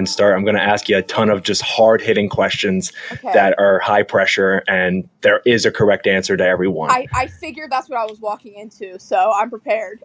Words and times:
we'll 0.00 0.16
go 0.16 0.26
ahead 0.26 0.32
and 0.32 0.34
start. 0.34 0.36
I'm 0.36 0.44
going 0.44 0.56
to 0.56 0.62
ask 0.62 0.88
you 0.88 0.96
a 0.96 1.02
ton 1.02 1.30
of 1.30 1.42
just 1.42 1.62
hard 1.62 2.00
hitting 2.00 2.28
questions 2.28 2.92
Okay. 3.12 3.32
that 3.32 3.58
are 3.58 3.78
high 3.80 4.02
pressure, 4.02 4.62
and 4.68 5.08
there 5.20 5.40
is 5.44 5.66
a 5.66 5.70
correct 5.70 6.06
answer 6.06 6.36
to 6.36 6.44
every 6.44 6.68
one. 6.68 6.90
I, 6.90 7.06
I 7.14 7.26
figured 7.26 7.70
that's 7.70 7.88
what 7.88 7.98
I 7.98 8.04
was 8.04 8.20
walking 8.20 8.54
into, 8.54 8.98
so 8.98 9.32
I'm 9.34 9.50
prepared. 9.50 10.02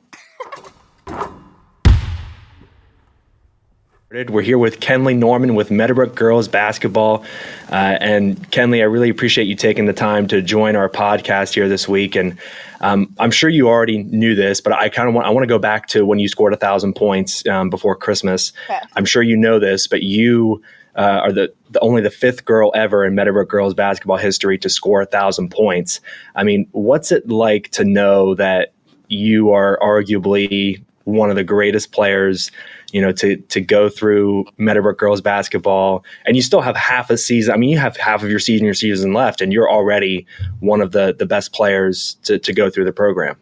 We're 4.11 4.43
here 4.43 4.59
with 4.59 4.81
Kenli 4.81 5.17
Norman 5.17 5.55
with 5.55 5.71
Meadowbrook 5.71 6.13
Girls 6.13 6.47
Basketball. 6.47 7.25
Uh, 7.71 7.97
and 7.99 8.37
Kenli, 8.51 8.81
I 8.81 8.83
really 8.83 9.09
appreciate 9.09 9.45
you 9.45 9.55
taking 9.55 9.87
the 9.87 9.93
time 9.93 10.27
to 10.27 10.43
join 10.43 10.75
our 10.75 10.87
podcast 10.87 11.55
here 11.55 11.67
this 11.67 11.87
week. 11.87 12.15
And 12.15 12.37
um, 12.81 13.11
I'm 13.17 13.31
sure 13.31 13.49
you 13.49 13.67
already 13.67 14.03
knew 14.03 14.35
this, 14.35 14.61
but 14.61 14.73
I 14.73 14.89
kind 14.89 15.09
of 15.09 15.15
want 15.15 15.25
I 15.25 15.31
want 15.31 15.41
to 15.41 15.47
go 15.47 15.57
back 15.57 15.87
to 15.87 16.05
when 16.05 16.19
you 16.19 16.27
scored 16.27 16.53
a 16.53 16.55
thousand 16.57 16.93
points 16.93 17.47
um, 17.47 17.71
before 17.71 17.95
Christmas. 17.95 18.53
Okay. 18.69 18.79
I'm 18.95 19.05
sure 19.05 19.23
you 19.23 19.35
know 19.35 19.57
this, 19.57 19.87
but 19.87 20.03
you 20.03 20.61
uh, 20.95 21.21
are 21.23 21.31
the, 21.31 21.51
the 21.71 21.79
only 21.79 22.03
the 22.03 22.11
fifth 22.11 22.45
girl 22.45 22.71
ever 22.75 23.05
in 23.05 23.15
Meadowbrook 23.15 23.49
girls 23.49 23.73
basketball 23.73 24.17
history 24.17 24.59
to 24.59 24.69
score 24.69 25.01
a 25.01 25.07
thousand 25.07 25.49
points. 25.49 25.99
I 26.35 26.43
mean, 26.43 26.67
what's 26.73 27.11
it 27.11 27.27
like 27.27 27.69
to 27.71 27.83
know 27.83 28.35
that 28.35 28.71
you 29.07 29.49
are 29.49 29.79
arguably 29.81 30.84
one 31.05 31.29
of 31.29 31.35
the 31.35 31.43
greatest 31.43 31.91
players, 31.91 32.51
you 32.91 33.01
know, 33.01 33.11
to 33.13 33.37
to 33.37 33.61
go 33.61 33.89
through 33.89 34.45
Meadowbrook 34.57 34.97
girls 34.97 35.21
basketball, 35.21 36.03
and 36.25 36.35
you 36.35 36.41
still 36.41 36.61
have 36.61 36.75
half 36.75 37.09
a 37.09 37.17
season. 37.17 37.53
I 37.53 37.57
mean, 37.57 37.69
you 37.69 37.77
have 37.77 37.95
half 37.97 38.23
of 38.23 38.29
your 38.29 38.39
season, 38.39 38.65
your 38.65 38.73
season 38.73 39.13
left, 39.13 39.41
and 39.41 39.53
you're 39.53 39.69
already 39.69 40.25
one 40.59 40.81
of 40.81 40.91
the 40.91 41.15
the 41.17 41.25
best 41.25 41.53
players 41.53 42.17
to 42.23 42.37
to 42.37 42.53
go 42.53 42.69
through 42.69 42.85
the 42.85 42.93
program. 42.93 43.37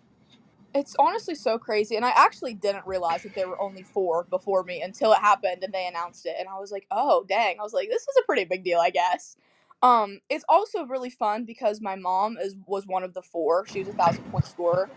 It's 0.75 0.95
honestly 0.97 1.35
so 1.35 1.57
crazy, 1.57 1.95
and 1.95 2.05
I 2.05 2.11
actually 2.15 2.55
didn't 2.55 2.85
realize 2.85 3.23
that 3.23 3.35
there 3.35 3.47
were 3.47 3.61
only 3.61 3.83
four 3.83 4.23
before 4.23 4.63
me 4.63 4.81
until 4.81 5.13
it 5.13 5.19
happened 5.19 5.63
and 5.63 5.73
they 5.73 5.87
announced 5.87 6.25
it, 6.25 6.35
and 6.39 6.47
I 6.49 6.59
was 6.59 6.71
like, 6.71 6.87
"Oh, 6.91 7.25
dang!" 7.27 7.59
I 7.59 7.63
was 7.63 7.73
like, 7.73 7.89
"This 7.89 8.01
is 8.01 8.17
a 8.19 8.25
pretty 8.25 8.45
big 8.45 8.63
deal, 8.63 8.79
I 8.79 8.89
guess." 8.89 9.37
Um, 9.83 10.21
it's 10.29 10.45
also 10.47 10.85
really 10.85 11.09
fun 11.09 11.43
because 11.43 11.81
my 11.81 11.95
mom 11.95 12.37
is 12.41 12.55
was 12.65 12.87
one 12.87 13.03
of 13.03 13.13
the 13.13 13.21
four. 13.21 13.67
She 13.67 13.79
was 13.79 13.89
a 13.89 13.93
thousand 13.93 14.23
point 14.31 14.45
scorer. 14.45 14.89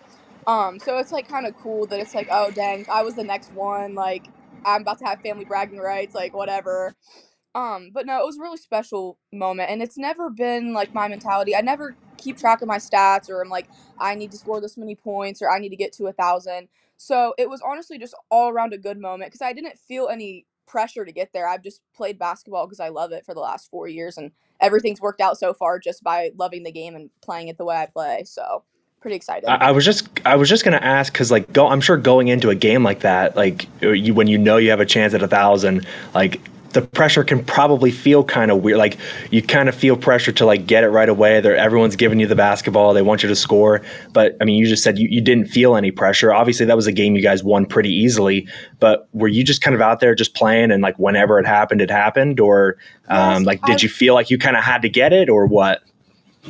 Um, 0.46 0.78
so 0.80 0.98
it's 0.98 1.12
like 1.12 1.28
kind 1.28 1.46
of 1.46 1.56
cool 1.56 1.86
that 1.88 2.00
it's 2.00 2.14
like, 2.14 2.28
"Oh, 2.32 2.52
dang, 2.52 2.86
I 2.90 3.02
was 3.04 3.16
the 3.16 3.24
next 3.24 3.52
one." 3.54 3.96
Like, 3.96 4.28
I'm 4.66 4.82
about 4.82 4.98
to 5.00 5.06
have 5.06 5.22
family 5.22 5.46
bragging 5.46 5.78
rights, 5.80 6.14
like 6.14 6.34
whatever. 6.34 6.94
Um, 7.54 7.90
but 7.94 8.06
no, 8.06 8.20
it 8.22 8.26
was 8.26 8.38
a 8.38 8.42
really 8.42 8.58
special 8.58 9.18
moment, 9.32 9.70
and 9.70 9.82
it's 9.82 9.98
never 9.98 10.30
been 10.30 10.74
like 10.74 10.94
my 10.94 11.08
mentality. 11.08 11.56
I 11.56 11.62
never 11.62 11.98
keep 12.18 12.38
track 12.38 12.62
of 12.62 12.68
my 12.68 12.78
stats, 12.78 13.30
or 13.30 13.42
I'm 13.42 13.50
like, 13.50 13.68
I 13.98 14.16
need 14.16 14.32
to 14.32 14.38
score 14.38 14.60
this 14.62 14.78
many 14.78 14.96
points, 14.96 15.42
or 15.42 15.50
I 15.50 15.60
need 15.60 15.70
to 15.70 15.76
get 15.76 15.92
to 15.94 16.06
a 16.08 16.14
thousand. 16.14 16.68
So 16.98 17.34
it 17.38 17.50
was 17.50 17.62
honestly 17.62 17.98
just 17.98 18.14
all 18.30 18.50
around 18.50 18.74
a 18.74 18.78
good 18.78 18.98
moment 19.00 19.30
because 19.32 19.42
I 19.42 19.54
didn't 19.54 19.78
feel 19.78 20.08
any 20.10 20.46
pressure 20.68 21.04
to 21.06 21.12
get 21.12 21.32
there. 21.34 21.48
I've 21.48 21.62
just 21.64 21.82
played 21.96 22.18
basketball 22.18 22.66
because 22.66 22.80
I 22.80 22.90
love 22.90 23.12
it 23.12 23.26
for 23.26 23.34
the 23.34 23.40
last 23.40 23.70
four 23.70 23.88
years, 23.88 24.18
and 24.18 24.32
everything's 24.60 25.02
worked 25.02 25.22
out 25.22 25.38
so 25.38 25.54
far 25.54 25.78
just 25.80 26.04
by 26.04 26.32
loving 26.38 26.64
the 26.64 26.72
game 26.72 26.96
and 26.96 27.10
playing 27.22 27.48
it 27.48 27.58
the 27.58 27.66
way 27.66 27.76
I 27.76 27.86
play. 27.86 28.24
So 28.26 28.64
pretty 29.00 29.16
excited. 29.16 29.46
I, 29.48 29.68
I 29.68 29.70
was 29.70 29.84
just 29.84 30.08
I 30.26 30.36
was 30.36 30.48
just 30.48 30.64
gonna 30.64 30.76
ask 30.78 31.12
because 31.12 31.30
like 31.30 31.52
go 31.52 31.68
I'm 31.68 31.80
sure 31.80 31.96
going 31.96 32.28
into 32.28 32.50
a 32.50 32.54
game 32.54 32.82
like 32.82 33.00
that 33.00 33.36
like 33.36 33.66
you 33.80 34.14
when 34.14 34.26
you 34.26 34.38
know 34.38 34.56
you 34.56 34.70
have 34.70 34.80
a 34.80 34.86
chance 34.86 35.14
at 35.14 35.22
a 35.22 35.28
thousand 35.28 35.86
like 36.14 36.40
the 36.72 36.82
pressure 36.82 37.24
can 37.24 37.42
probably 37.42 37.90
feel 37.90 38.22
kind 38.22 38.50
of 38.50 38.62
weird 38.62 38.76
like 38.76 38.98
you 39.30 39.40
kind 39.42 39.66
of 39.68 39.74
feel 39.74 39.96
pressure 39.96 40.30
to 40.32 40.44
like 40.44 40.66
get 40.66 40.84
it 40.84 40.88
right 40.88 41.08
away. 41.08 41.40
There 41.40 41.56
everyone's 41.56 41.96
giving 41.96 42.20
you 42.20 42.26
the 42.26 42.34
basketball. 42.36 42.92
They 42.92 43.00
want 43.00 43.22
you 43.22 43.30
to 43.30 43.36
score. 43.36 43.80
But 44.12 44.36
I 44.42 44.44
mean 44.44 44.56
you 44.56 44.66
just 44.66 44.82
said 44.82 44.98
you, 44.98 45.08
you 45.10 45.22
didn't 45.22 45.46
feel 45.46 45.74
any 45.76 45.90
pressure. 45.90 46.34
Obviously 46.34 46.66
that 46.66 46.76
was 46.76 46.86
a 46.86 46.92
game 46.92 47.16
you 47.16 47.22
guys 47.22 47.42
won 47.42 47.64
pretty 47.64 47.88
easily. 47.90 48.46
But 48.78 49.08
were 49.12 49.28
you 49.28 49.42
just 49.42 49.62
kind 49.62 49.74
of 49.74 49.80
out 49.80 50.00
there 50.00 50.14
just 50.14 50.34
playing 50.34 50.70
and 50.70 50.82
like 50.82 50.98
whenever 50.98 51.38
it 51.38 51.46
happened 51.46 51.80
it 51.80 51.90
happened? 51.90 52.40
Or 52.40 52.76
um, 53.08 53.38
Yes, 53.42 53.46
like 53.46 53.60
I- 53.62 53.68
did 53.68 53.82
you 53.82 53.88
feel 53.88 54.12
like 54.14 54.30
you 54.30 54.36
kind 54.36 54.56
of 54.56 54.62
had 54.64 54.82
to 54.82 54.88
get 54.90 55.14
it 55.14 55.30
or 55.30 55.46
what 55.46 55.80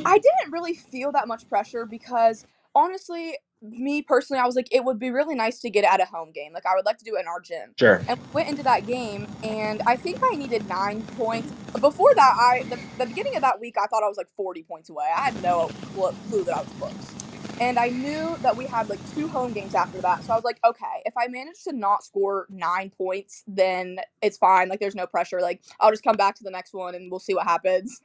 I 0.05 0.17
didn't 0.19 0.51
really 0.51 0.73
feel 0.73 1.11
that 1.13 1.27
much 1.27 1.47
pressure 1.49 1.85
because 1.85 2.45
honestly, 2.75 3.37
me 3.61 4.01
personally, 4.01 4.39
I 4.39 4.45
was 4.45 4.55
like, 4.55 4.67
it 4.71 4.83
would 4.85 4.99
be 4.99 5.09
really 5.09 5.35
nice 5.35 5.59
to 5.61 5.69
get 5.69 5.83
at 5.83 6.01
a 6.01 6.05
home 6.05 6.31
game. 6.31 6.53
Like 6.53 6.65
I 6.65 6.75
would 6.75 6.85
like 6.85 6.97
to 6.99 7.05
do 7.05 7.15
it 7.15 7.21
in 7.21 7.27
our 7.27 7.39
gym. 7.41 7.73
sure. 7.79 8.03
And 8.07 8.19
we 8.33 8.41
went 8.41 8.49
into 8.49 8.63
that 8.63 8.85
game 8.85 9.27
and 9.43 9.81
i 9.87 9.95
think 9.97 10.19
i 10.23 10.35
needed 10.35 10.67
nine 10.67 11.03
points. 11.17 11.53
Before 11.79 12.13
that 12.15 12.33
i 12.39 12.63
the, 12.69 12.79
the 12.97 13.07
beginning 13.07 13.35
of 13.35 13.41
that 13.41 13.59
week 13.59 13.75
i 13.79 13.87
thought 13.87 14.03
i 14.03 14.07
was 14.07 14.17
like 14.17 14.29
40 14.35 14.63
points 14.63 14.89
away. 14.89 15.05
I 15.15 15.21
had 15.21 15.41
no 15.41 15.73
cl- 15.93 16.15
clue 16.29 16.43
that 16.45 16.55
i 16.55 16.61
was 16.61 16.71
close. 16.79 17.17
And 17.59 17.79
i 17.79 17.89
knew 17.89 18.37
that 18.41 18.55
we 18.55 18.67
had 18.67 18.89
like 18.89 19.03
two 19.05 19.29
home 19.29 19.53
games 19.53 19.73
after 19.75 20.01
that. 20.01 20.23
So 20.23 20.33
i 20.33 20.35
was 20.35 20.45
like 20.45 20.59
okay 20.65 21.01
if 21.05 21.13
i 21.17 21.27
manage 21.27 21.63
to 21.65 21.73
not 21.73 22.03
score 22.03 22.45
nine 22.49 22.91
points 22.91 23.43
then 23.47 23.99
it's 24.21 24.37
fine. 24.37 24.69
Like 24.69 24.79
there's 24.79 24.95
no 24.95 25.07
pressure. 25.07 25.41
Like 25.41 25.61
i'll 25.79 25.91
just 25.91 26.03
come 26.03 26.17
back 26.17 26.35
to 26.35 26.43
the 26.43 26.51
next 26.51 26.73
one 26.73 26.95
and 26.95 27.09
we'll 27.11 27.19
see 27.19 27.33
what 27.35 27.45
happens 27.47 28.01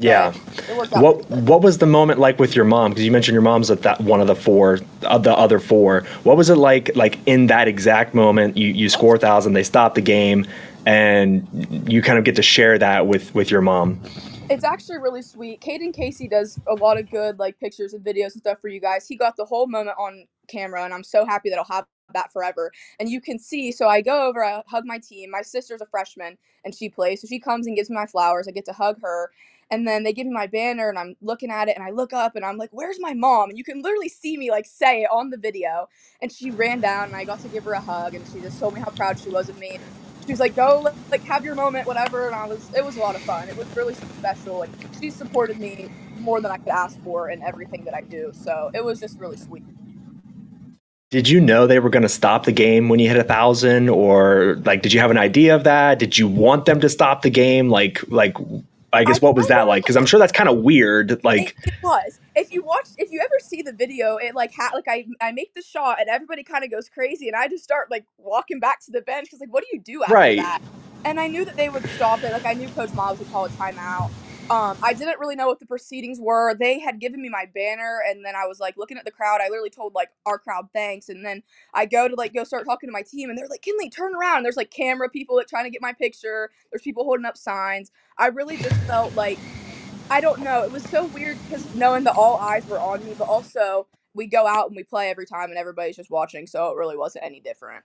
yeah 0.00 0.32
What. 0.92 1.30
What 1.30 1.62
was 1.62 1.78
the 1.78 1.86
moment 1.86 2.20
like 2.20 2.38
with 2.38 2.56
your 2.56 2.66
mom? 2.66 2.92
Because 2.92 3.04
you 3.04 3.12
mentioned 3.12 3.34
your 3.34 3.42
mom's 3.42 3.70
at 3.70 3.82
that 3.82 4.00
one 4.00 4.20
of 4.20 4.28
the 4.28 4.36
four, 4.36 4.80
of 5.04 5.24
the 5.24 5.36
other 5.36 5.60
four. 5.60 6.02
What 6.24 6.36
was 6.36 6.50
it 6.50 6.56
like, 6.56 6.90
like 6.96 7.18
in 7.26 7.48
that 7.48 7.68
exact 7.68 8.14
moment? 8.14 8.56
You 8.56 8.68
you 8.68 8.88
score 8.90 9.16
a 9.16 9.18
thousand, 9.18 9.54
they 9.54 9.64
stop 9.64 9.94
the 9.96 10.02
game, 10.02 10.46
and 10.86 11.46
you 11.90 12.02
kind 12.02 12.18
of 12.18 12.24
get 12.24 12.36
to 12.36 12.42
share 12.42 12.78
that 12.78 13.06
with 13.06 13.34
with 13.34 13.50
your 13.50 13.62
mom. 13.62 14.00
It's 14.50 14.64
actually 14.64 14.98
really 14.98 15.22
sweet. 15.22 15.60
Caden 15.62 15.94
Casey 15.94 16.28
does 16.28 16.60
a 16.68 16.74
lot 16.74 16.98
of 17.00 17.10
good 17.10 17.38
like 17.38 17.58
pictures 17.60 17.94
and 17.94 18.04
videos 18.04 18.32
and 18.34 18.42
stuff 18.42 18.60
for 18.60 18.68
you 18.68 18.80
guys. 18.80 19.06
He 19.08 19.16
got 19.16 19.36
the 19.36 19.46
whole 19.46 19.68
moment 19.68 19.96
on 19.98 20.26
camera, 20.48 20.84
and 20.84 20.94
I'm 20.94 21.04
so 21.04 21.26
happy 21.26 21.50
that 21.50 21.58
I'll 21.58 21.64
have 21.66 21.86
that 22.14 22.32
forever. 22.32 22.72
And 23.00 23.08
you 23.08 23.20
can 23.20 23.38
see, 23.38 23.72
so 23.72 23.88
I 23.88 24.02
go 24.02 24.28
over, 24.28 24.44
I 24.44 24.62
hug 24.68 24.84
my 24.86 24.98
team. 24.98 25.30
My 25.30 25.42
sister's 25.42 25.80
a 25.82 25.86
freshman, 25.86 26.38
and 26.64 26.74
she 26.74 26.88
plays, 26.88 27.22
so 27.22 27.28
she 27.28 27.40
comes 27.40 27.66
and 27.66 27.76
gives 27.76 27.90
me 27.90 27.96
my 27.96 28.06
flowers. 28.06 28.48
I 28.48 28.52
get 28.52 28.66
to 28.66 28.72
hug 28.72 29.00
her, 29.02 29.30
and 29.70 29.86
then 29.86 30.02
they 30.02 30.12
give 30.12 30.26
me 30.26 30.32
my 30.32 30.46
banner, 30.46 30.88
and 30.88 30.98
I'm 30.98 31.16
looking 31.20 31.50
at 31.50 31.68
it, 31.68 31.76
and 31.76 31.84
I 31.84 31.90
look 31.90 32.12
up, 32.12 32.36
and 32.36 32.44
I'm 32.44 32.56
like, 32.56 32.70
"Where's 32.72 32.98
my 33.00 33.14
mom?" 33.14 33.50
And 33.50 33.58
you 33.58 33.64
can 33.64 33.82
literally 33.82 34.08
see 34.08 34.36
me 34.36 34.50
like 34.50 34.66
say 34.66 35.02
it 35.02 35.10
on 35.12 35.30
the 35.30 35.36
video. 35.36 35.88
And 36.22 36.30
she 36.30 36.50
ran 36.50 36.80
down, 36.80 37.08
and 37.08 37.16
I 37.16 37.24
got 37.24 37.40
to 37.40 37.48
give 37.48 37.64
her 37.64 37.72
a 37.72 37.80
hug, 37.80 38.14
and 38.14 38.24
she 38.32 38.40
just 38.40 38.58
told 38.58 38.74
me 38.74 38.80
how 38.80 38.90
proud 38.90 39.18
she 39.18 39.30
was 39.30 39.48
of 39.48 39.58
me 39.58 39.78
she 40.30 40.32
was 40.32 40.40
like, 40.40 40.54
"Go, 40.54 40.80
like, 40.84 40.94
like 41.10 41.24
have 41.24 41.44
your 41.44 41.56
moment, 41.56 41.86
whatever." 41.88 42.26
And 42.26 42.36
I 42.36 42.46
was, 42.46 42.72
it 42.72 42.84
was 42.84 42.96
a 42.96 43.00
lot 43.00 43.16
of 43.16 43.22
fun. 43.22 43.48
It 43.48 43.56
was 43.56 43.66
really 43.76 43.94
special. 43.94 44.58
Like 44.60 44.70
she 45.00 45.10
supported 45.10 45.58
me 45.58 45.90
more 46.18 46.40
than 46.40 46.52
I 46.52 46.58
could 46.58 46.68
ask 46.68 47.00
for 47.02 47.30
in 47.30 47.42
everything 47.42 47.84
that 47.84 47.94
I 47.94 48.02
do. 48.02 48.30
So 48.32 48.70
it 48.72 48.84
was 48.84 49.00
just 49.00 49.18
really 49.18 49.36
sweet. 49.36 49.64
Did 51.10 51.28
you 51.28 51.40
know 51.40 51.66
they 51.66 51.80
were 51.80 51.90
going 51.90 52.04
to 52.04 52.08
stop 52.08 52.44
the 52.44 52.52
game 52.52 52.88
when 52.88 53.00
you 53.00 53.08
hit 53.08 53.16
a 53.16 53.24
thousand, 53.24 53.88
or 53.88 54.60
like, 54.64 54.82
did 54.82 54.92
you 54.92 55.00
have 55.00 55.10
an 55.10 55.18
idea 55.18 55.56
of 55.56 55.64
that? 55.64 55.98
Did 55.98 56.16
you 56.16 56.28
want 56.28 56.66
them 56.66 56.80
to 56.80 56.88
stop 56.88 57.22
the 57.22 57.30
game? 57.30 57.68
Like, 57.68 58.00
like, 58.06 58.36
I 58.92 59.04
guess 59.04 59.18
I 59.22 59.26
what 59.26 59.36
was 59.36 59.48
that 59.48 59.66
like? 59.68 59.82
Because 59.84 59.96
I'm 59.96 60.06
sure 60.06 60.18
that's 60.18 60.32
kind 60.32 60.48
of 60.48 60.58
weird. 60.58 61.22
Like, 61.24 61.56
it, 61.64 61.68
it 61.68 61.74
was. 61.82 62.18
If 62.34 62.52
you 62.52 62.62
watch, 62.62 62.88
if 62.98 63.10
you 63.10 63.20
ever 63.20 63.38
see 63.40 63.62
the 63.62 63.72
video, 63.72 64.16
it 64.16 64.34
like 64.34 64.52
ha- 64.54 64.70
like 64.74 64.86
I 64.88 65.06
I 65.20 65.32
make 65.32 65.54
the 65.54 65.62
shot 65.62 66.00
and 66.00 66.08
everybody 66.08 66.42
kind 66.42 66.64
of 66.64 66.70
goes 66.70 66.88
crazy, 66.88 67.28
and 67.28 67.36
I 67.36 67.48
just 67.48 67.64
start 67.64 67.90
like 67.90 68.04
walking 68.18 68.58
back 68.60 68.80
to 68.86 68.90
the 68.90 69.00
bench 69.00 69.26
because 69.26 69.40
like, 69.40 69.52
what 69.52 69.62
do 69.62 69.68
you 69.76 69.80
do 69.80 70.02
after 70.02 70.14
Right. 70.14 70.38
that? 70.38 70.60
And 71.04 71.18
I 71.18 71.28
knew 71.28 71.44
that 71.44 71.56
they 71.56 71.68
would 71.68 71.88
stop 71.90 72.22
it. 72.22 72.32
Like 72.32 72.44
I 72.46 72.54
knew 72.54 72.68
Coach 72.68 72.92
Miles 72.94 73.18
would 73.18 73.30
call 73.30 73.46
a 73.46 73.48
timeout. 73.50 74.10
Um, 74.50 74.76
I 74.82 74.94
didn't 74.94 75.20
really 75.20 75.36
know 75.36 75.46
what 75.46 75.60
the 75.60 75.66
proceedings 75.66 76.18
were. 76.20 76.54
They 76.54 76.80
had 76.80 76.98
given 76.98 77.22
me 77.22 77.28
my 77.28 77.46
banner, 77.54 78.02
and 78.08 78.24
then 78.24 78.34
I 78.34 78.46
was 78.46 78.58
like 78.58 78.76
looking 78.76 78.98
at 78.98 79.04
the 79.04 79.12
crowd. 79.12 79.40
I 79.40 79.48
literally 79.48 79.70
told 79.70 79.94
like 79.94 80.08
our 80.26 80.40
crowd 80.40 80.66
thanks, 80.74 81.08
and 81.08 81.24
then 81.24 81.44
I 81.72 81.86
go 81.86 82.08
to 82.08 82.16
like 82.16 82.34
go 82.34 82.42
start 82.42 82.66
talking 82.66 82.88
to 82.88 82.92
my 82.92 83.02
team, 83.02 83.30
and 83.30 83.38
they're 83.38 83.46
like, 83.48 83.62
"Kenli, 83.62 83.92
turn 83.94 84.12
around!" 84.12 84.38
And 84.38 84.44
there's 84.44 84.56
like 84.56 84.72
camera 84.72 85.08
people 85.08 85.36
like 85.36 85.46
trying 85.46 85.64
to 85.66 85.70
get 85.70 85.80
my 85.80 85.92
picture. 85.92 86.50
There's 86.72 86.82
people 86.82 87.04
holding 87.04 87.26
up 87.26 87.36
signs. 87.36 87.92
I 88.18 88.26
really 88.26 88.56
just 88.56 88.74
felt 88.82 89.14
like 89.14 89.38
I 90.10 90.20
don't 90.20 90.40
know. 90.40 90.64
It 90.64 90.72
was 90.72 90.82
so 90.82 91.06
weird 91.06 91.38
because 91.48 91.72
knowing 91.76 92.02
that 92.04 92.16
all 92.16 92.36
eyes 92.38 92.66
were 92.66 92.80
on 92.80 93.04
me, 93.04 93.14
but 93.16 93.28
also 93.28 93.86
we 94.14 94.26
go 94.26 94.48
out 94.48 94.66
and 94.66 94.74
we 94.76 94.82
play 94.82 95.10
every 95.10 95.26
time, 95.26 95.50
and 95.50 95.58
everybody's 95.58 95.96
just 95.96 96.10
watching, 96.10 96.48
so 96.48 96.70
it 96.70 96.76
really 96.76 96.96
wasn't 96.96 97.24
any 97.24 97.38
different. 97.38 97.84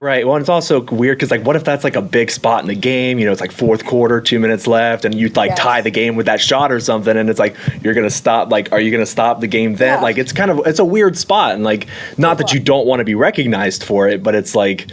Right. 0.00 0.26
Well, 0.26 0.36
it's 0.36 0.50
also 0.50 0.82
weird 0.82 1.16
because, 1.16 1.30
like, 1.30 1.44
what 1.46 1.56
if 1.56 1.64
that's 1.64 1.82
like 1.82 1.96
a 1.96 2.02
big 2.02 2.30
spot 2.30 2.60
in 2.60 2.66
the 2.68 2.74
game? 2.74 3.18
You 3.18 3.24
know, 3.24 3.32
it's 3.32 3.40
like 3.40 3.52
fourth 3.52 3.86
quarter, 3.86 4.20
two 4.20 4.38
minutes 4.38 4.66
left, 4.66 5.06
and 5.06 5.14
you 5.14 5.28
like 5.30 5.50
Yes. 5.50 5.58
tie 5.58 5.80
the 5.80 5.90
game 5.90 6.14
with 6.14 6.26
that 6.26 6.40
shot 6.42 6.70
or 6.70 6.78
something, 6.80 7.16
and 7.16 7.30
it's 7.30 7.38
like 7.38 7.56
you're 7.82 7.94
gonna 7.94 8.10
stop. 8.10 8.52
Like, 8.52 8.70
are 8.70 8.80
you 8.80 8.90
gonna 8.90 9.06
stop 9.06 9.40
the 9.40 9.46
game 9.46 9.76
then? 9.76 9.98
Yeah. 9.98 10.02
Like, 10.02 10.18
it's 10.18 10.32
kind 10.32 10.50
of 10.50 10.60
it's 10.66 10.78
a 10.78 10.84
weird 10.84 11.16
spot, 11.16 11.54
and 11.54 11.64
like, 11.64 11.86
not 12.18 12.36
that 12.38 12.52
you 12.52 12.60
don't 12.60 12.86
want 12.86 13.00
to 13.00 13.04
be 13.04 13.14
recognized 13.14 13.82
for 13.82 14.06
it, 14.06 14.22
but 14.22 14.34
it's 14.34 14.54
like, 14.54 14.88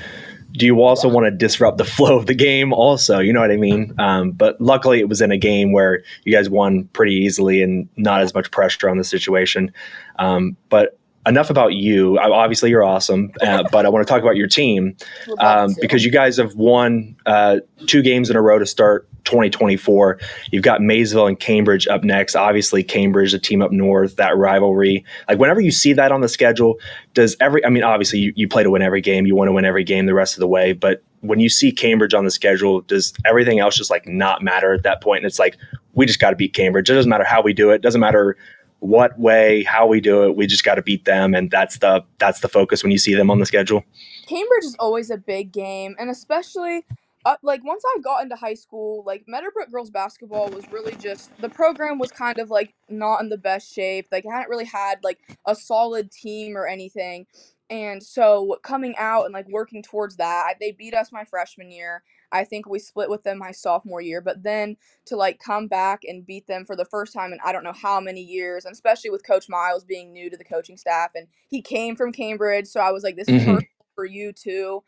do 0.54 0.66
you 0.66 0.82
also 0.82 1.10
want 1.10 1.26
to 1.26 1.32
disrupt 1.32 1.78
the 1.78 1.84
flow 1.98 2.18
of 2.18 2.28
the 2.28 2.34
game? 2.36 2.72
Also, 2.72 3.20
you 3.20 3.34
know 3.34 3.42
what 3.42 3.52
I 3.52 3.58
mean? 3.58 3.94
Um, 4.00 4.32
but 4.32 4.62
luckily, 4.62 5.00
it 5.02 5.10
was 5.10 5.20
in 5.20 5.32
a 5.32 5.38
game 5.38 5.74
where 5.74 6.04
you 6.24 6.32
guys 6.34 6.50
won 6.50 6.86
pretty 6.94 7.16
easily 7.16 7.62
and 7.62 7.90
not 7.98 8.22
as 8.22 8.34
much 8.34 8.50
pressure 8.52 8.88
on 8.90 8.98
the 8.98 9.04
situation. 9.04 9.74
Um, 10.20 10.56
but 10.70 10.98
enough 11.26 11.50
about 11.50 11.74
you. 11.74 12.18
Obviously, 12.20 12.70
you're 12.70 12.84
awesome, 12.84 13.32
uh, 13.42 13.64
but 13.72 13.86
I 13.86 13.90
want 13.90 14.06
to 14.06 14.12
talk 14.12 14.22
about 14.22 14.36
your 14.36 14.48
team 14.48 14.96
um, 15.40 15.76
because 15.80 16.04
you 16.04 16.12
guys 16.12 16.38
have 16.38 16.56
won 16.56 17.16
uh, 17.26 17.58
two 17.88 18.02
games 18.02 18.30
in 18.30 18.36
a 18.36 18.42
row 18.42 18.60
to 18.60 18.66
start 18.66 19.08
2024. 19.26 20.20
You've 20.52 20.64
got 20.64 20.82
Maysville 20.82 21.28
and 21.28 21.40
Cambridge 21.40 21.88
up 21.88 22.04
next. 22.04 22.36
Obviously, 22.36 22.84
Cambridge, 22.84 23.32
the 23.32 23.40
team 23.40 23.62
up 23.62 23.72
north, 23.72 24.16
that 24.16 24.36
rivalry. 24.36 25.06
Like 25.28 25.40
whenever 25.40 25.62
you 25.62 25.72
see 25.72 25.94
that 25.94 26.12
on 26.12 26.22
the 26.22 26.30
schedule, 26.30 26.80
does 27.14 27.36
every? 27.40 27.64
I 27.66 27.70
mean, 27.70 27.84
obviously 27.84 28.20
you, 28.20 28.34
you 28.36 28.48
play 28.48 28.64
to 28.64 28.70
win 28.70 28.82
every 28.82 29.02
game. 29.02 29.26
You 29.26 29.36
want 29.36 29.48
to 29.48 29.54
win 29.54 29.66
every 29.66 29.84
game 29.84 30.06
the 30.06 30.14
rest 30.14 30.36
of 30.36 30.40
the 30.40 30.48
way. 30.48 30.74
But 30.74 31.04
when 31.22 31.40
you 31.40 31.50
see 31.50 31.72
Cambridge 31.72 32.14
on 32.14 32.26
the 32.26 32.32
schedule, 32.32 32.82
does 32.82 33.14
everything 33.26 33.60
else 33.60 33.78
just 33.78 33.92
like 33.92 34.08
not 34.08 34.42
matter 34.42 34.74
at 34.74 34.84
that 34.84 35.02
point? 35.02 35.20
And 35.20 35.28
it's 35.28 35.40
like 35.40 35.56
we 35.94 36.06
just 36.06 36.20
got 36.20 36.32
to 36.32 36.36
beat 36.36 36.54
Cambridge. 36.54 36.90
It 36.90 36.94
doesn't 36.94 37.10
matter 37.10 37.24
how 37.24 37.42
we 37.42 37.54
do 37.54 37.72
it. 37.72 37.76
it 37.76 37.82
doesn't 37.82 38.02
matter 38.02 38.38
what 38.82 39.18
way, 39.18 39.64
how 39.64 39.88
we 39.88 40.02
do 40.02 40.24
it. 40.24 40.36
We 40.36 40.48
just 40.48 40.64
got 40.64 40.76
to 40.76 40.82
beat 40.82 41.06
them, 41.06 41.34
and 41.34 41.50
that's 41.50 41.78
the 41.78 42.04
that's 42.18 42.42
the 42.42 42.50
focus 42.50 42.84
when 42.84 42.92
you 42.92 42.98
see 42.98 43.14
them 43.14 43.32
on 43.32 43.40
the 43.40 43.46
schedule. 43.46 43.84
Cambridge 44.28 44.64
is 44.64 44.76
always 44.80 45.10
a 45.10 45.18
big 45.18 45.52
game, 45.52 45.96
and 46.00 46.10
especially 46.10 46.84
uh, 47.26 47.36
like 47.44 47.64
once 47.64 47.84
I 47.86 48.00
got 48.02 48.24
into 48.24 48.36
high 48.36 48.56
school, 48.56 49.04
like 49.06 49.24
Meadowbrook 49.28 49.72
girls 49.72 49.92
basketball 49.92 50.50
was 50.50 50.70
really 50.72 50.96
just 50.96 51.30
the 51.40 51.50
program 51.50 52.00
was 52.00 52.12
kind 52.12 52.40
of 52.40 52.50
like 52.50 52.74
not 52.90 53.22
in 53.22 53.30
the 53.30 53.38
best 53.38 53.72
shape. 53.72 54.08
Like 54.12 54.26
I 54.26 54.34
hadn't 54.34 54.50
really 54.50 54.66
had 54.66 54.96
like 55.04 55.20
a 55.46 55.56
solid 55.56 56.12
team 56.12 56.58
or 56.58 56.66
anything. 56.66 57.28
And 57.72 58.04
so 58.04 58.60
coming 58.64 58.96
out 59.00 59.26
and 59.26 59.34
like 59.34 59.50
working 59.50 59.84
towards 59.84 60.18
that, 60.18 60.56
they 60.62 60.74
beat 60.74 60.96
us 60.96 61.12
my 61.14 61.26
freshman 61.26 61.72
year. 61.72 62.04
I 62.34 62.46
think 62.46 62.70
we 62.70 62.80
split 62.80 63.10
with 63.10 63.24
them 63.24 63.40
my 63.40 63.52
sophomore 63.54 64.02
year, 64.02 64.22
but 64.22 64.44
then 64.44 64.78
to 65.08 65.18
like 65.18 65.40
come 65.40 65.68
back 65.70 66.04
and 66.06 66.28
beat 66.28 66.48
them 66.48 66.66
for 66.66 66.76
the 66.78 66.86
first 66.86 67.14
time 67.14 67.34
in 67.34 67.40
I 67.46 67.54
don't 67.54 67.66
know 67.66 67.74
how 67.74 68.02
many 68.02 68.22
years, 68.22 68.66
and 68.66 68.74
especially 68.74 69.12
with 69.12 69.26
Coach 69.28 69.50
Miles 69.50 69.86
being 69.86 70.14
new 70.14 70.30
to 70.30 70.38
the 70.38 70.46
coaching 70.46 70.78
staff 70.78 71.12
and 71.16 71.28
he 71.50 71.64
came 71.64 71.96
from 71.98 72.14
Cambridge, 72.14 72.68
so 72.68 72.82
I 72.82 72.92
was 72.92 73.04
like, 73.04 73.18
this 73.18 73.32
is 73.32 73.38
Mhm. 73.38 73.46
perfect 73.46 73.71
for 74.02 74.06
you 74.08 74.34
too. 74.34 74.84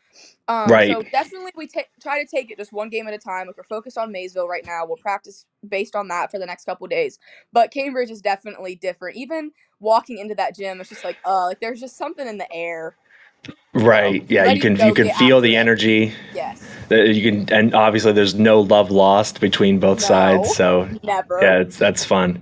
Um, 0.48 0.70
Right. 0.70 0.88
so 0.88 1.04
definitely 1.04 1.52
we 1.56 1.68
take 1.68 1.88
try 2.02 2.24
to 2.24 2.28
take 2.28 2.50
it 2.50 2.58
just 2.58 2.74
one 2.74 2.90
game 2.90 3.08
at 3.08 3.14
a 3.14 3.20
time. 3.20 3.46
Like 3.46 3.58
we're 3.58 3.64
focused 3.64 4.00
on 4.00 4.12
Maysville 4.12 4.48
right 4.48 4.66
now. 4.66 4.86
We'll 4.88 4.98
practice 4.98 5.46
based 5.68 5.96
on 5.96 6.08
that 6.08 6.32
for 6.32 6.40
the 6.40 6.48
next 6.48 6.66
couple 6.66 6.88
days. 6.88 7.20
But 7.54 7.70
Cambridge 7.72 8.10
is 8.10 8.22
definitely 8.22 8.76
different. 8.76 9.18
Even 9.18 9.52
walking 9.80 10.18
into 10.18 10.34
that 10.36 10.56
gym, 10.56 10.82
it's 10.82 10.90
just 10.90 11.04
like, 11.04 11.20
uh, 11.26 11.46
like 11.48 11.60
there's 11.60 11.80
just 11.80 11.96
something 11.96 12.28
in 12.28 12.40
the 12.40 12.52
air. 12.52 12.98
Right. 13.74 14.26
Yeah, 14.30 14.46
you 14.46 14.60
can 14.60 14.78
you 14.78 14.94
can 14.94 15.10
feel 15.12 15.42
the 15.42 15.56
energy. 15.56 16.14
That 16.98 17.14
You 17.14 17.32
can 17.32 17.54
and 17.54 17.74
obviously 17.74 18.12
there's 18.12 18.36
no 18.36 18.62
love 18.62 18.92
lost 18.92 19.40
between 19.42 19.80
both 19.80 20.00
No. 20.02 20.08
sides. 20.08 20.56
So 20.56 20.88
Never. 21.04 21.40
yeah, 21.42 21.60
it's 21.60 21.78
that's 21.78 22.06
fun. 22.06 22.40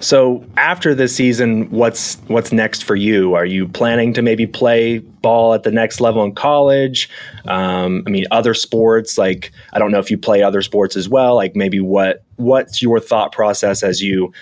So 0.00 0.44
after 0.56 0.94
this 0.94 1.14
season, 1.14 1.70
what's 1.70 2.16
what's 2.28 2.52
next 2.52 2.84
for 2.84 2.96
you? 2.96 3.34
Are 3.34 3.44
you 3.44 3.68
planning 3.68 4.12
to 4.14 4.22
maybe 4.22 4.46
play 4.46 4.98
ball 4.98 5.52
at 5.52 5.62
the 5.62 5.70
next 5.70 6.00
level 6.00 6.24
in 6.24 6.34
college? 6.34 7.08
Um, 7.46 8.02
I 8.06 8.10
mean, 8.10 8.24
other 8.30 8.54
sports 8.54 9.18
like 9.18 9.52
I 9.72 9.78
don't 9.78 9.90
know 9.90 9.98
if 9.98 10.10
you 10.10 10.16
play 10.18 10.42
other 10.42 10.62
sports 10.62 10.96
as 10.96 11.08
well. 11.08 11.34
Like 11.34 11.54
maybe 11.54 11.80
what 11.80 12.22
what's 12.36 12.80
your 12.82 12.98
thought 13.00 13.32
process 13.32 13.82
as 13.82 14.00
you? 14.00 14.32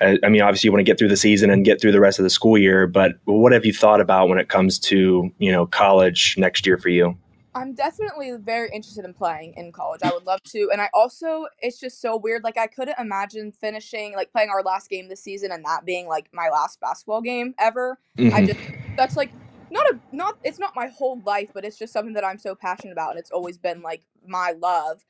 I 0.00 0.18
I 0.24 0.28
mean, 0.30 0.40
obviously 0.40 0.68
you 0.68 0.72
want 0.72 0.80
to 0.80 0.84
get 0.90 0.98
through 0.98 1.08
the 1.08 1.16
season 1.16 1.50
and 1.50 1.64
get 1.64 1.80
through 1.80 1.92
the 1.92 2.00
rest 2.00 2.18
of 2.18 2.22
the 2.22 2.30
school 2.30 2.56
year, 2.56 2.86
but 2.86 3.12
what 3.24 3.52
have 3.52 3.66
you 3.66 3.72
thought 3.74 4.00
about 4.00 4.28
when 4.28 4.38
it 4.38 4.48
comes 4.48 4.78
to 4.78 5.30
you 5.38 5.52
know 5.52 5.66
college 5.66 6.34
next 6.38 6.66
year 6.66 6.78
for 6.78 6.88
you? 6.88 7.14
I'm 7.58 7.74
definitely 7.74 8.32
very 8.38 8.70
interested 8.72 9.04
in 9.04 9.14
playing 9.14 9.54
in 9.56 9.72
college. 9.72 10.00
I 10.04 10.12
would 10.12 10.24
love 10.24 10.42
to. 10.44 10.70
And 10.72 10.80
I 10.80 10.88
also, 10.94 11.46
it's 11.60 11.80
just 11.80 12.00
so 12.00 12.16
weird. 12.16 12.44
Like, 12.44 12.56
I 12.56 12.66
couldn't 12.68 12.98
imagine 12.98 13.52
finishing, 13.52 14.14
like, 14.14 14.30
playing 14.30 14.50
our 14.50 14.62
last 14.62 14.88
game 14.88 15.08
this 15.08 15.22
season 15.22 15.50
and 15.50 15.64
that 15.64 15.84
being, 15.84 16.06
like, 16.06 16.28
my 16.32 16.48
last 16.50 16.80
basketball 16.80 17.20
game 17.20 17.54
ever. 17.58 17.98
I 18.18 18.42
Mhm. 18.42 18.46
just, 18.46 18.60
that's 18.96 19.16
like, 19.16 19.32
not 19.70 19.86
a, 19.86 20.00
not, 20.12 20.34
it's 20.44 20.58
not 20.58 20.76
my 20.76 20.86
whole 20.86 21.20
life, 21.26 21.50
but 21.52 21.64
it's 21.64 21.78
just 21.78 21.92
something 21.92 22.14
that 22.14 22.24
I'm 22.24 22.38
so 22.38 22.54
passionate 22.54 22.92
about. 22.92 23.10
And 23.10 23.18
it's 23.18 23.30
always 23.30 23.58
been, 23.58 23.82
like, 23.82 24.02
my 24.26 24.52
love. 24.52 25.04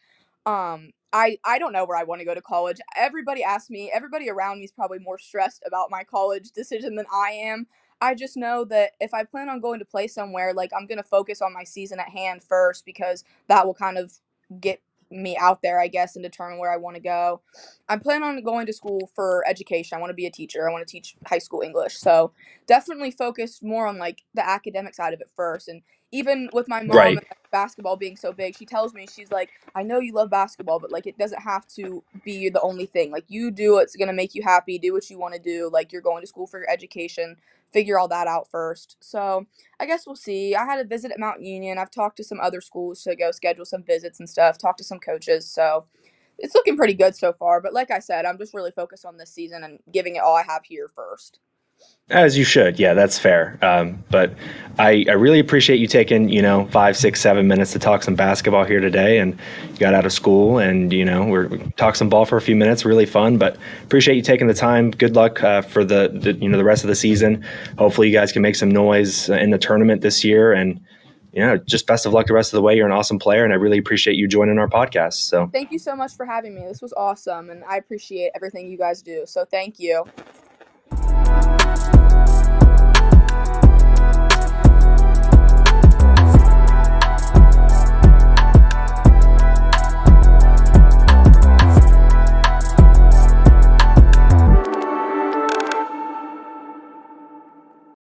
Um, 0.47 0.93
I, 1.13 1.39
I 1.45 1.59
don't 1.59 1.73
know 1.73 1.85
where 1.85 1.97
I 1.97 2.05
want 2.05 2.21
to 2.21 2.25
go 2.25 2.35
to 2.35 2.43
college. 2.43 2.79
Everybody 2.97 3.43
asks 3.45 3.71
me, 3.71 3.91
everybody 3.95 4.29
around 4.31 4.59
me 4.59 4.65
is 4.65 4.73
probably 4.73 4.99
more 4.99 5.19
stressed 5.19 5.63
about 5.67 5.91
my 5.91 6.05
college 6.05 6.51
decision 6.53 6.97
than 6.97 7.07
I 7.13 7.31
am. 7.31 7.67
I 8.01 8.15
just 8.15 8.37
know 8.37 8.65
that 8.67 8.93
if 9.01 9.15
I 9.15 9.25
plan 9.25 9.49
on 9.49 9.61
going 9.61 9.81
to 9.81 9.87
play 9.87 10.09
somewhere, 10.09 10.55
like 10.55 10.73
I'm 10.77 10.87
gonna 10.87 11.03
focus 11.05 11.43
on 11.43 11.53
my 11.55 11.65
season 11.65 12.01
at 12.01 12.11
hand 12.11 12.45
first 12.45 12.85
because 12.87 13.25
that 13.49 13.67
will 13.67 13.75
kind 13.75 13.99
of 13.99 14.13
get 14.61 14.83
me 15.11 15.37
out 15.39 15.63
there, 15.63 15.81
I 15.81 15.89
guess, 15.89 16.17
and 16.17 16.23
determine 16.25 16.59
where 16.59 16.73
I 16.73 16.77
want 16.79 16.97
to 16.97 17.03
go. 17.03 17.41
I 17.89 17.97
plan 17.97 18.25
on 18.25 18.43
going 18.45 18.67
to 18.67 18.75
school 18.75 19.11
for 19.15 19.45
education. 19.49 19.97
I 19.97 20.01
want 20.01 20.11
to 20.11 20.15
be 20.17 20.27
a 20.27 20.33
teacher. 20.33 20.69
I 20.69 20.73
want 20.73 20.87
to 20.87 20.93
teach 20.93 21.17
high 21.27 21.39
school 21.39 21.63
English. 21.63 21.97
So 21.99 22.33
definitely 22.67 23.13
focused 23.13 23.63
more 23.63 23.87
on 23.87 23.99
like 23.99 24.25
the 24.35 24.47
academic 24.49 24.95
side 24.95 25.15
of 25.15 25.23
it 25.23 25.31
first. 25.37 25.69
And 25.69 25.83
even 26.13 26.51
with 26.53 26.69
my 26.69 26.83
mom 26.83 27.15
Right. 27.15 27.25
basketball 27.53 27.97
being 27.97 28.17
so 28.17 28.33
big, 28.35 28.55
she 28.57 28.67
tells 28.67 28.95
me 28.95 29.07
she's 29.09 29.31
like, 29.33 29.51
I 29.75 29.85
know 29.85 30.01
you 30.01 30.13
love 30.15 30.31
basketball, 30.31 30.81
but 30.81 30.93
like 30.93 31.07
it 31.07 31.19
doesn't 31.19 31.43
have 31.43 31.67
to 31.77 32.05
be 32.25 32.51
the 32.51 32.61
only 32.63 32.87
thing. 32.87 33.13
Like 33.13 33.27
you 33.29 33.51
do 33.51 33.75
what's 33.75 33.97
gonna 33.97 34.13
make 34.15 34.35
you 34.35 34.43
happy. 34.45 34.79
Do 34.79 34.93
what 34.93 35.11
you 35.11 35.19
want 35.19 35.35
to 35.35 35.41
do. 35.41 35.71
Like 35.73 35.93
you're 35.93 36.03
going 36.03 36.23
to 36.23 36.29
school 36.29 36.49
for 36.49 36.61
your 36.61 36.71
education. 36.71 37.37
Figure 37.73 37.99
all 37.99 38.09
that 38.09 38.27
out 38.29 38.49
first. 38.51 38.97
So 39.01 39.47
I 39.81 39.87
guess 39.87 40.07
we'll 40.07 40.17
see. 40.17 40.55
I 40.55 40.65
had 40.65 40.81
a 40.81 40.85
visit 40.85 41.13
at 41.13 41.21
Mount 41.21 41.43
Union. 41.43 41.79
I've 41.79 41.91
talked 41.91 42.17
to 42.19 42.25
some 42.25 42.41
other 42.41 42.61
schools 42.61 43.03
to 43.05 43.17
go 43.17 43.31
schedule 43.33 43.65
some 43.67 43.85
visits 43.85 44.21
and 44.21 44.29
stuff. 44.29 44.59
Talked 44.59 44.79
to 44.79 44.85
some 44.85 45.01
coaches. 45.01 45.51
So 45.51 45.87
it's 46.39 46.55
looking 46.55 46.77
pretty 46.77 46.95
good 46.95 47.17
so 47.17 47.33
far. 47.33 47.61
But 47.61 47.75
like 47.75 47.91
I 47.91 48.01
said, 48.01 48.27
I'm 48.27 48.39
just 48.39 48.55
really 48.55 48.73
focused 48.73 49.05
on 49.07 49.19
this 49.19 49.33
season 49.33 49.65
and 49.65 49.81
giving 49.93 50.17
it 50.17 50.23
all 50.23 50.37
I 50.37 50.45
have 50.45 50.65
here 50.65 50.89
first. 50.95 51.41
As 52.11 52.39
you 52.39 52.45
should. 52.45 52.79
Yeah, 52.79 52.95
that's 52.95 53.19
fair. 53.19 53.59
Um, 53.61 54.03
but 54.11 54.33
I, 54.79 55.05
I 55.09 55.13
really 55.13 55.41
appreciate 55.41 55.79
you 55.79 55.87
taking, 55.87 56.31
you 56.31 56.41
know, 56.41 56.67
five, 56.69 56.97
six, 56.97 57.21
seven 57.21 57.49
minutes 57.49 57.73
to 57.73 57.79
talk 57.79 58.03
some 58.03 58.15
basketball 58.15 58.65
here 58.65 58.81
today. 58.81 59.19
And 59.19 59.39
you 59.73 59.77
got 59.77 59.93
out 59.93 60.07
of 60.07 60.13
school 60.13 60.59
and, 60.59 60.91
you 60.91 61.05
know, 61.05 61.27
we're 61.27 61.49
we 61.49 61.59
talked 61.73 61.99
some 61.99 62.09
ball 62.09 62.25
for 62.25 62.39
a 62.39 62.41
few 62.41 62.57
minutes. 62.57 62.87
Really 62.87 63.05
fun. 63.05 63.37
But 63.37 63.59
appreciate 63.83 64.15
you 64.15 64.23
taking 64.23 64.47
the 64.47 64.55
time. 64.55 64.91
Good 64.91 65.17
luck 65.17 65.43
uh, 65.43 65.61
for 65.61 65.85
the, 65.85 66.09
the, 66.15 66.33
you 66.35 66.49
know, 66.49 66.57
the 66.57 66.65
rest 66.65 66.83
of 66.83 66.89
the 66.89 66.95
season. 66.95 67.45
Hopefully 67.77 68.09
you 68.09 68.15
guys 68.15 68.33
can 68.33 68.41
make 68.41 68.57
some 68.57 68.71
noise 68.71 69.29
uh, 69.29 69.35
in 69.35 69.51
the 69.51 69.59
tournament 69.59 70.01
this 70.01 70.25
year. 70.25 70.55
And, 70.55 70.81
you 71.35 71.41
know, 71.41 71.59
just 71.59 71.87
best 71.87 72.07
of 72.07 72.15
luck 72.15 72.27
the 72.29 72.33
rest 72.33 72.55
of 72.55 72.57
the 72.57 72.63
way. 72.63 72.75
You're 72.75 72.87
an 72.87 72.93
awesome 72.93 73.19
player. 73.19 73.45
And 73.45 73.53
I 73.53 73.57
really 73.57 73.79
appreciate 73.79 74.15
you 74.15 74.27
joining 74.29 74.59
our 74.59 74.69
podcast. 74.69 75.15
So 75.15 75.51
Thank 75.53 75.73
you 75.73 75.79
so 75.79 75.95
much 75.95 76.15
for 76.17 76.25
having 76.25 76.55
me. 76.55 76.63
This 76.67 76.81
was 76.81 76.95
awesome. 76.95 77.51
And 77.51 77.65
I 77.65 77.77
appreciate 77.77 78.31
everything 78.35 78.71
you 78.71 78.79
guys 78.79 79.03
do. 79.03 79.25
So 79.27 79.45
thank 79.45 79.79
you. 79.79 80.07